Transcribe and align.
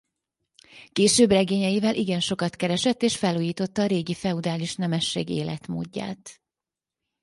Később 0.91 1.29
regényeivel 1.29 1.95
igen 1.95 2.19
sokat 2.19 2.55
keresett 2.55 3.01
és 3.01 3.17
felújította 3.17 3.81
a 3.81 3.85
régi 3.85 4.13
feudális 4.13 4.75
nemesség 4.75 5.29
életmódját. 5.29 6.41